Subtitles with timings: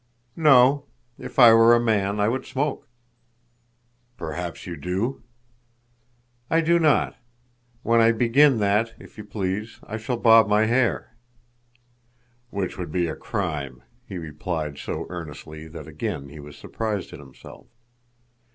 [0.35, 0.87] "No.
[1.19, 2.87] If I were a man, I would smoke."
[4.17, 5.21] "Perhaps you do?"
[6.49, 7.17] "I do not.
[7.83, 11.15] When I begin that, if you please, I shall bob my hair."
[12.49, 17.19] "Which would be a crime," he replied so earnestly that again he was surprised at
[17.19, 17.67] himself.